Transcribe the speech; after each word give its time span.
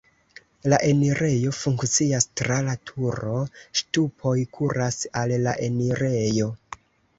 La 0.71 0.77
enirejo 0.85 1.53
funkcias 1.57 2.27
tra 2.41 2.57
la 2.69 2.73
turo, 2.91 3.35
ŝtupoj 3.83 4.35
kuras 4.59 5.01
al 5.25 5.37
la 5.47 5.57
enirejo. 5.71 6.53